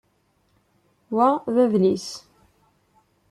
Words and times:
Wa 1.15 1.27
d 1.53 1.55
adlis. 1.63 2.09